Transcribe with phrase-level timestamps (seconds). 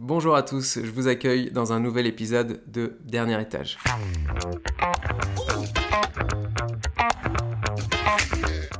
[0.00, 3.78] Bonjour à tous, je vous accueille dans un nouvel épisode de Dernier étage.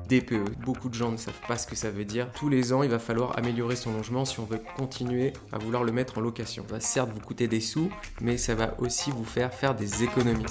[0.09, 2.31] DPE, beaucoup de gens ne savent pas ce que ça veut dire.
[2.37, 5.83] Tous les ans, il va falloir améliorer son logement si on veut continuer à vouloir
[5.83, 6.65] le mettre en location.
[6.69, 7.91] Ça va certes vous coûter des sous,
[8.21, 10.46] mais ça va aussi vous faire faire des économies.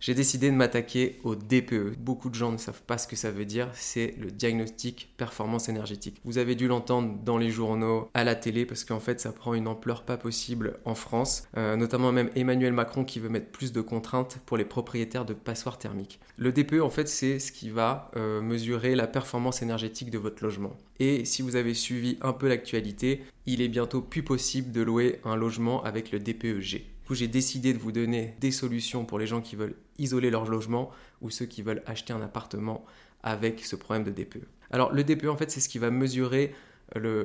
[0.00, 1.98] J'ai décidé de m'attaquer au DPE.
[1.98, 5.68] Beaucoup de gens ne savent pas ce que ça veut dire, c'est le diagnostic performance
[5.68, 6.22] énergétique.
[6.24, 9.52] Vous avez dû l'entendre dans les journaux, à la télé, parce qu'en fait ça prend
[9.52, 13.72] une ampleur pas possible en France, euh, notamment même Emmanuel Macron qui veut mettre plus
[13.72, 16.18] de contraintes pour les propriétaires de passoires thermiques.
[16.38, 20.42] Le DPE en fait c'est ce qui va euh, mesurer la performance énergétique de votre
[20.42, 20.72] logement.
[20.98, 25.20] Et si vous avez suivi un peu l'actualité, il est bientôt plus possible de louer
[25.24, 29.40] un logement avec le DPEG j'ai décidé de vous donner des solutions pour les gens
[29.40, 32.84] qui veulent isoler leur logement ou ceux qui veulent acheter un appartement
[33.22, 34.46] avec ce problème de DPE.
[34.70, 36.54] Alors le DPE en fait c'est ce qui va mesurer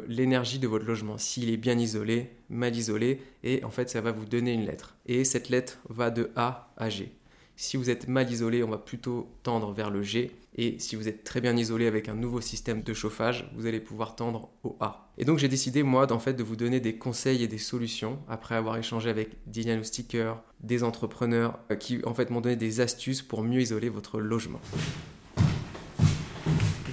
[0.08, 4.12] l'énergie de votre logement, s'il est bien isolé, mal isolé, et en fait ça va
[4.12, 4.96] vous donner une lettre.
[5.08, 7.12] Et cette lettre va de A à G.
[7.56, 10.32] Si vous êtes mal isolé, on va plutôt tendre vers le G.
[10.58, 13.82] Et si vous êtes très bien isolé avec un nouveau système de chauffage, vous allez
[13.82, 15.12] pouvoir tendre au A.
[15.18, 18.20] Et donc j'ai décidé moi d'en fait de vous donner des conseils et des solutions
[18.28, 22.80] après avoir échangé avec des diagnostiqueurs, des entrepreneurs euh, qui en fait m'ont donné des
[22.80, 24.62] astuces pour mieux isoler votre logement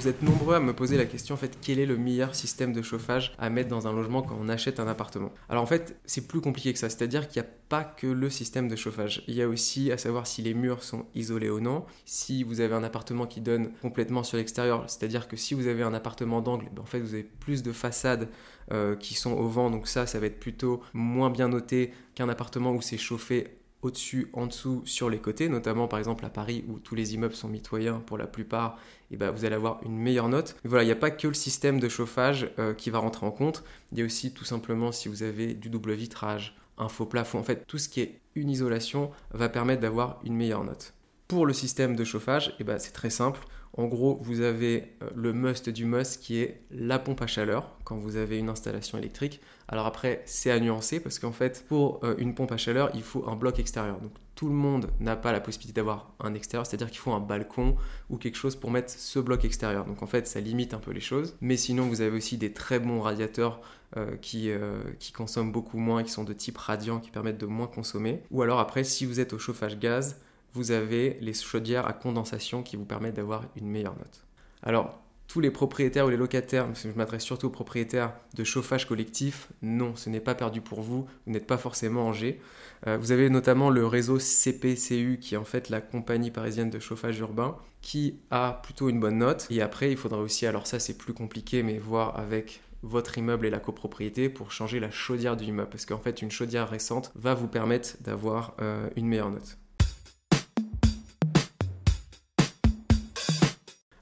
[0.03, 2.72] vous êtes nombreux à me poser la question en fait quel est le meilleur système
[2.72, 5.31] de chauffage à mettre dans un logement quand on achète un appartement?
[5.48, 8.28] Alors en fait c'est plus compliqué que ça, c'est-à-dire qu'il n'y a pas que le
[8.28, 9.23] système de chauffage.
[9.28, 12.61] Il y a aussi à savoir si les murs sont isolés ou non, si vous
[12.61, 16.41] avez un appartement qui donne complètement sur l'extérieur, c'est-à-dire que si vous avez un appartement
[16.41, 18.28] d'angle, ben, en fait vous avez plus de façades
[18.73, 22.28] euh, qui sont au vent, donc ça ça va être plutôt moins bien noté qu'un
[22.28, 26.65] appartement où c'est chauffé au-dessus, en dessous, sur les côtés, notamment par exemple à Paris
[26.69, 28.79] où tous les immeubles sont mitoyens pour la plupart,
[29.11, 30.57] et ben, vous allez avoir une meilleure note.
[30.65, 33.33] Voilà, il n'y a pas que le système de chauffage euh, qui va rentrer en
[33.33, 37.07] compte, il y a aussi tout simplement si vous avez du double vitrage, un faux
[37.07, 40.95] plafond, en fait tout ce qui est une isolation va permettre d'avoir une meilleure note.
[41.33, 43.41] Pour le système de chauffage, et ben, c'est très simple,
[43.73, 47.75] en gros, vous avez euh, le must du must qui est la pompe à chaleur
[47.85, 49.41] quand vous avez une installation électrique.
[49.67, 53.03] Alors après, c'est à nuancer parce qu'en fait, pour euh, une pompe à chaleur, il
[53.03, 53.98] faut un bloc extérieur.
[54.01, 57.21] Donc tout le monde n'a pas la possibilité d'avoir un extérieur, c'est-à-dire qu'il faut un
[57.21, 57.77] balcon
[58.11, 59.87] ou quelque chose pour mettre ce bloc extérieur.
[59.87, 61.35] Donc en fait, ça limite un peu les choses.
[61.41, 63.63] Mais sinon, vous avez aussi des très bons radiateurs
[63.97, 64.51] euh, qui,
[64.98, 68.23] qui consomment beaucoup moins, qui sont de type radiant, qui permettent de moins consommer.
[68.31, 70.19] Ou alors après, si vous êtes au chauffage gaz,
[70.52, 74.24] vous avez les chaudières à condensation qui vous permettent d'avoir une meilleure note.
[74.63, 75.02] Alors,
[75.33, 79.96] tous les propriétaires ou les locataires, je m'adresse surtout aux propriétaires de chauffage collectif, non,
[79.96, 82.39] ce n'est pas perdu pour vous, vous n'êtes pas forcément en G.
[82.86, 86.79] Euh, vous avez notamment le réseau CPCU, qui est en fait la compagnie parisienne de
[86.79, 89.46] chauffage urbain, qui a plutôt une bonne note.
[89.48, 93.46] Et après, il faudra aussi, alors ça c'est plus compliqué, mais voir avec votre immeuble
[93.46, 97.11] et la copropriété pour changer la chaudière du immeuble, parce qu'en fait une chaudière récente
[97.14, 99.57] va vous permettre d'avoir euh, une meilleure note.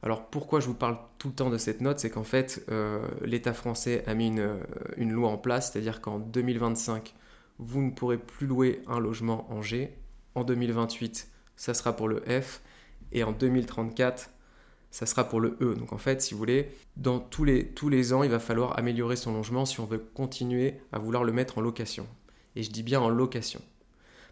[0.02, 1.98] Alors pourquoi je vous parle tout le temps de cette note?
[1.98, 4.58] C'est qu'en fait, euh, l'État français a mis une, euh,
[4.96, 7.14] une loi en place, c'est-à-dire qu'en 2025,
[7.58, 9.94] vous ne pourrez plus louer un logement en G.
[10.34, 12.62] En 2028, ça sera pour le F.
[13.12, 14.30] Et en 2034,
[14.90, 15.74] ça sera pour le E.
[15.74, 19.34] Donc en fait, si vous voulez, dans tous les ans, il va falloir améliorer son
[19.34, 22.06] logement si on veut continuer à vouloir le mettre en location.
[22.56, 23.60] Et je dis bien en location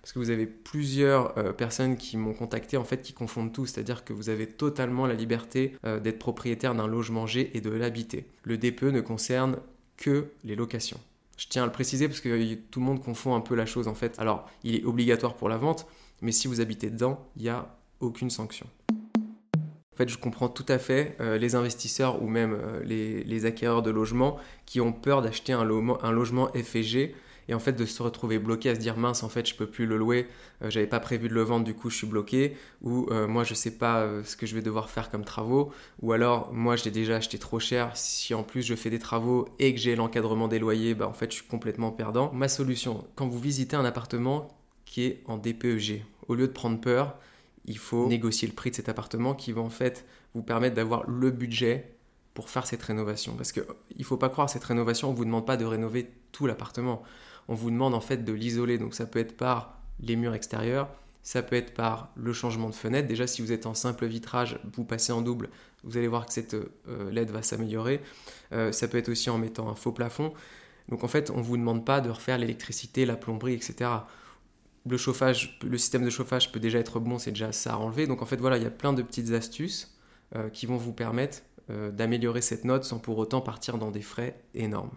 [0.00, 3.66] parce que vous avez plusieurs euh, personnes qui m'ont contacté en fait qui confondent tout,
[3.66, 7.70] c'est-à-dire que vous avez totalement la liberté euh, d'être propriétaire d'un logement G et de
[7.70, 8.26] l'habiter.
[8.44, 9.58] Le DPE ne concerne
[9.96, 11.00] que les locations.
[11.36, 13.88] Je tiens à le préciser parce que tout le monde confond un peu la chose
[13.88, 14.18] en fait.
[14.18, 15.86] Alors, il est obligatoire pour la vente,
[16.20, 18.66] mais si vous habitez dedans, il n'y a aucune sanction.
[18.90, 23.90] En fait, je comprends tout à fait euh, les investisseurs ou même les, acquéreurs de
[23.90, 27.14] logements qui ont peur d'acheter un, un, logement FG
[27.48, 29.66] et en fait de se retrouver bloqué à se dire mince en fait je peux
[29.66, 30.28] plus le louer
[30.62, 32.56] euh, j'avais pas prévu de le vendre du coup je suis bloqué.
[32.82, 35.72] Ou euh, moi je sais pas euh, ce que je vais devoir faire comme travaux.
[36.02, 37.96] Ou alors moi je l'ai déjà acheté trop cher.
[37.96, 41.12] Si en plus je fais des travaux et que j'ai l'encadrement des loyers bah en
[41.12, 42.32] fait je suis complètement perdant.
[42.32, 44.48] Ma solution quand vous visitez un appartement
[44.84, 47.16] qui est en DPEG au lieu de prendre peur
[47.64, 51.08] il faut négocier le prix de cet appartement qui va en fait vous permettre d'avoir
[51.08, 51.94] le budget
[52.32, 53.34] pour faire cette rénovation.
[53.34, 53.64] Parce qu'il
[53.98, 57.02] ne faut pas croire, cette rénovation, on ne vous demande pas de rénover tout l'appartement
[57.48, 58.78] on vous demande en fait de l'isoler.
[58.78, 60.88] Donc ça peut être par les murs extérieurs,
[61.22, 63.08] ça peut être par le changement de fenêtre.
[63.08, 65.50] Déjà, si vous êtes en simple vitrage, vous passez en double,
[65.84, 68.00] vous allez voir que cette euh, LED va s'améliorer.
[68.52, 70.32] Euh, ça peut être aussi en mettant un faux plafond.
[70.88, 73.90] Donc en fait, on ne vous demande pas de refaire l'électricité, la plomberie, etc.
[74.88, 78.06] Le chauffage, le système de chauffage peut déjà être bon, c'est déjà ça à enlever.
[78.06, 79.98] Donc en fait, voilà, il y a plein de petites astuces
[80.34, 81.42] euh, qui vont vous permettre
[81.92, 84.88] d'améliorer cette note sans pour autant partir dans des frais énormes.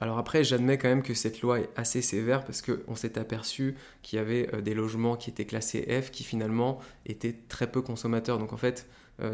[0.00, 3.76] Alors après, j'admets quand même que cette loi est assez sévère parce qu'on s'est aperçu
[4.02, 8.38] qu'il y avait des logements qui étaient classés F qui finalement étaient très peu consommateurs.
[8.38, 8.86] Donc en fait,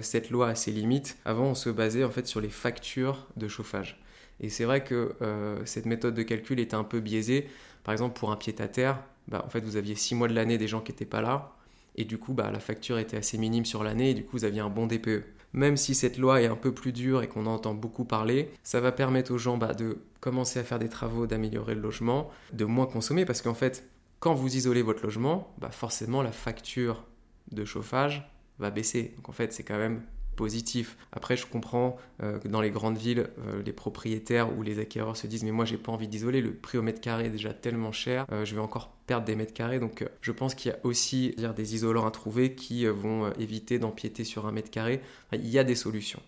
[0.03, 1.19] cette loi a ses limites.
[1.25, 4.01] Avant, on se basait en fait sur les factures de chauffage.
[4.43, 7.49] Et c'est vrai que euh, cette méthode de calcul était un peu biaisée.
[7.85, 8.99] Par exemple, pour un pied-à-terre,
[9.29, 11.55] bah, en fait, vous aviez 6 mois de l'année des gens qui n'étaient pas là.
[11.97, 14.45] Et du coup, bah, la facture était assez minime sur l'année et du coup, vous
[14.45, 15.25] aviez un bon DPE.
[15.53, 18.81] Même si cette loi est un peu plus dure et qu'on entend beaucoup parler, ça
[18.81, 22.65] va permettre aux gens bah, de commencer à faire des travaux, d'améliorer le logement, de
[22.65, 27.05] moins consommer parce qu'en fait, quand vous isolez votre logement, forcément la facture
[27.51, 29.13] de chauffage va baisser.
[29.17, 30.03] Donc en fait, c'est quand même
[30.37, 30.97] positif.
[31.13, 35.17] Après, je comprends euh, que dans les grandes villes, euh, les propriétaires ou les acquéreurs
[35.17, 37.53] se disent mais moi j'ai pas envie d'isoler, le prix au mètre carré est déjà
[37.53, 39.79] tellement cher, euh, je vais encore perdre des mètres carrés.
[39.79, 44.25] Donc je pense qu'il y a aussi des isolants à trouver qui vont éviter d'empiéter
[44.25, 45.01] sur un mètre carré.
[45.33, 46.21] il y a des solutions.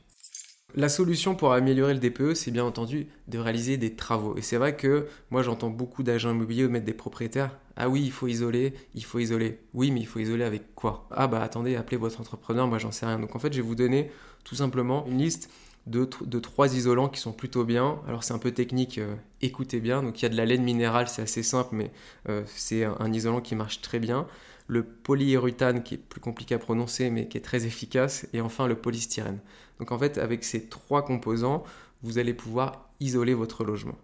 [0.77, 4.37] La solution pour améliorer le DPE, c'est bien entendu de réaliser des travaux.
[4.37, 7.57] Et c'est vrai que moi j'entends beaucoup d'agents immobiliers mettre des propriétaires.
[7.77, 9.61] Ah oui, il faut isoler, il faut isoler.
[9.73, 11.07] Oui, mais il faut isoler avec quoi?
[11.13, 13.21] Ah bah attendez, appelez votre entrepreneur, moi j'en sais rien.
[13.21, 14.11] Donc en fait, je vais vous donner
[14.43, 15.49] tout simplement une liste
[15.87, 18.01] de, trois isolants qui sont plutôt bien.
[18.07, 20.03] Alors c'est un peu technique, euh, écoutez bien.
[20.03, 21.91] Donc il y a de la laine minérale, c'est assez simple, mais
[22.29, 24.27] euh, c'est un, isolant qui marche très bien
[24.67, 28.67] le polyurethane qui est plus compliqué à prononcer mais qui est très efficace, et enfin
[28.67, 29.39] le polystyrène.
[29.79, 31.65] Donc en fait, avec ces trois composants,
[32.03, 33.99] vous allez pouvoir isoler votre logement.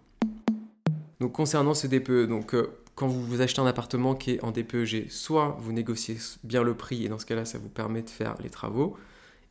[1.19, 4.51] Donc concernant ce DPE, donc euh, quand vous, vous achetez un appartement qui est en
[4.51, 8.09] DPEG, soit vous négociez bien le prix et dans ce cas-là, ça vous permet de
[8.09, 8.97] faire les travaux,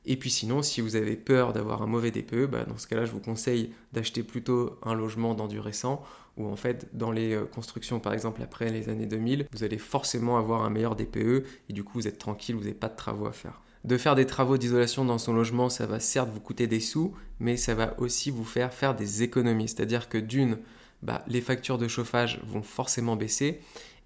[0.07, 3.05] et puis sinon, si vous avez peur d'avoir un mauvais DPE, bah, dans ce cas-là,
[3.05, 6.03] je vous conseille d'acheter plutôt un logement dans du récent,
[6.37, 9.79] où en fait, dans les euh, constructions, par exemple, après les années 2000, vous allez
[9.79, 12.97] forcément avoir un meilleur DPE, et du coup, vous êtes tranquille, vous n'avez pas de
[12.97, 13.61] travaux à faire.
[13.85, 17.15] De faire des travaux d'isolation dans son logement, ça va certes vous coûter des sous,
[17.39, 19.69] mais ça va aussi vous faire faire des économies.
[19.69, 20.59] C'est-à-dire que d'une,
[21.03, 23.61] bah, les factures de chauffage vont forcément baisser,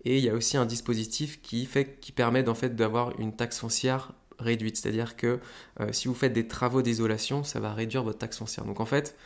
[0.05, 1.69] et il y a aussi un dispositif qui,
[2.01, 4.77] qui permet en fait d'avoir une taxe foncière réduite.
[4.77, 5.39] C'est-à-dire que
[5.81, 8.65] euh, si vous faites des travaux d'isolation, ça va réduire votre taxe foncière.
[8.65, 9.17] Donc en fait,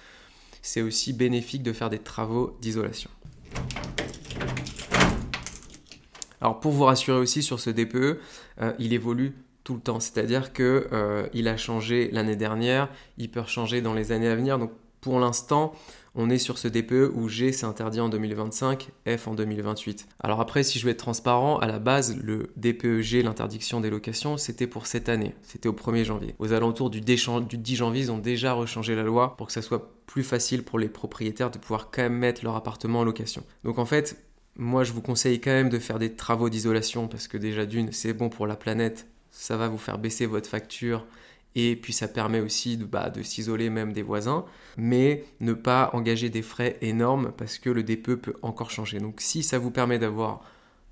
[0.63, 3.11] c'est aussi bénéfique de faire des travaux d'isolation.
[6.41, 8.21] Alors pour vous rassurer aussi sur ce DPE,
[8.61, 9.35] euh, il évolue
[9.65, 10.01] tout le temps.
[10.01, 14.59] C'est-à-dire qu'il euh, a changé l'année dernière, il peut changer dans les années à venir.
[14.59, 15.73] Donc pour l'instant,
[16.19, 20.09] on est sur ce DPE où G c'est interdit en 2025, F en 2028.
[20.21, 24.37] Alors après, si je veux être transparent, à la base, le DPEG, l'interdiction des locations,
[24.37, 26.35] c'était pour cette année, c'était au 1er janvier.
[26.41, 27.17] Aux alentours du 10
[27.77, 30.89] janvier, ils ont déjà rechangé la loi pour que ça soit plus facile pour les
[30.89, 33.45] propriétaires de pouvoir quand même mettre leur appartement en location.
[33.63, 34.21] Donc en fait,
[34.57, 37.93] moi je vous conseille quand même de faire des travaux d'isolation parce que déjà d'une,
[37.93, 41.07] c'est bon pour la planète, ça va vous faire baisser votre facture
[41.59, 44.45] et puis ça permet aussi de, bah, de s'isoler même des voisins,
[44.77, 49.01] mais ne pas engager des frais énormes parce que le DPE peut encore changer.
[49.01, 50.45] Donc si ça vous permet d'avoir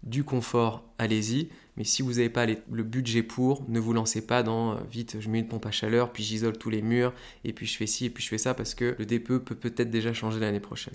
[0.02, 4.42] du confort, allez-y, mais si vous n'avez pas le budget pour, ne vous lancez pas
[4.42, 7.12] dans euh, vite, je mets une pompe à chaleur, puis j'isole tous les murs,
[7.44, 9.54] et puis je fais ci, et puis je fais ça, parce que le DPE peut
[9.54, 10.94] peut-être déjà changer l'année prochaine.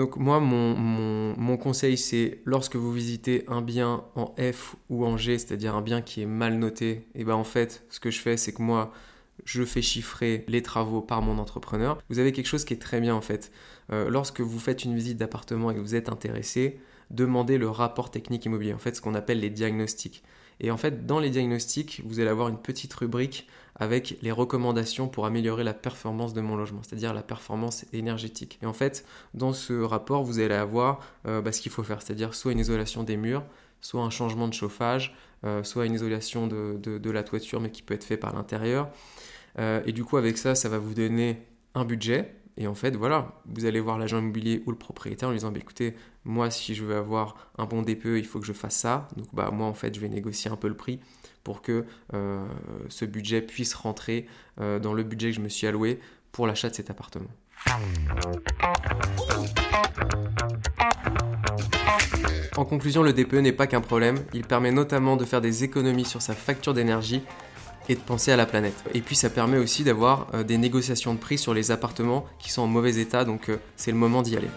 [0.00, 5.36] Donc moi, mon, conseil, c'est lorsque vous visitez un bien en F ou en G,
[5.36, 8.18] c'est-à-dire un bien qui est mal noté, et eh ben en fait, ce que je
[8.18, 8.94] fais, c'est que moi,
[9.44, 11.98] je fais chiffrer les travaux par mon entrepreneur.
[12.08, 13.52] Vous avez quelque chose qui est très bien en fait.
[13.92, 16.80] Euh, lorsque vous faites une visite d'appartement et que vous êtes intéressé,
[17.10, 20.22] demandez le rapport technique immobilier, en fait ce qu'on appelle les diagnostics.
[20.60, 25.08] Et en fait, dans les diagnostics, vous allez avoir une petite rubrique avec les recommandations
[25.08, 28.58] pour améliorer la performance de mon logement, c'est-à-dire la performance énergétique.
[28.62, 32.02] Et en fait, dans ce rapport, vous allez avoir euh, bah, ce qu'il faut faire,
[32.02, 33.42] c'est-à-dire soit une isolation des murs,
[33.80, 37.94] soit un changement de chauffage, euh, soit une isolation de, la toiture, mais qui peut
[37.94, 38.90] être fait par l'intérieur.
[39.58, 41.42] Euh, et du coup, avec ça, ça va vous donner
[41.74, 42.34] un budget.
[42.56, 45.52] Et en fait, voilà, vous allez voir l'agent immobilier ou le propriétaire en lui disant,
[45.52, 48.76] bah, écoutez, moi, si je veux avoir un bon DPE, il faut que je fasse
[48.76, 49.08] ça.
[49.16, 51.00] Donc, bah, moi, en fait, je vais négocier un peu le prix
[51.44, 52.46] pour que euh,
[52.88, 54.26] ce budget puisse rentrer
[54.60, 56.00] euh, dans le budget que je me suis alloué
[56.32, 57.30] pour l'achat de cet appartement.
[62.56, 66.04] En conclusion, le DPE n'est pas qu'un problème, il permet notamment de faire des économies
[66.04, 67.22] sur sa facture d'énergie
[67.90, 68.82] et de penser à la planète.
[68.94, 72.50] Et puis ça permet aussi d'avoir euh, des négociations de prix sur les appartements qui
[72.50, 74.48] sont en mauvais état, donc c'est le moment d'y aller.